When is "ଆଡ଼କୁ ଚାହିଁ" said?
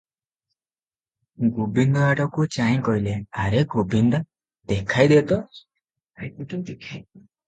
2.05-2.79